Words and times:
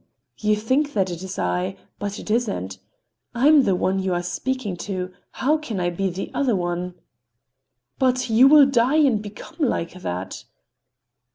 You 0.39 0.55
think 0.55 0.93
that 0.93 1.11
it 1.11 1.21
is 1.21 1.37
I, 1.37 1.77
but 1.99 2.17
it 2.17 2.31
isn't. 2.31 2.79
I 3.35 3.47
am 3.47 3.65
the 3.65 3.75
one 3.75 3.99
you 3.99 4.15
are 4.15 4.23
speaking 4.23 4.75
to; 4.77 5.13
how 5.33 5.57
can 5.57 5.79
I 5.79 5.91
be 5.91 6.09
the 6.09 6.31
other 6.33 6.55
one?" 6.55 6.95
"But 7.99 8.27
you 8.27 8.47
will 8.47 8.65
die 8.65 8.95
and 8.97 9.21
become 9.21 9.57
like 9.59 9.93
that." 10.01 10.43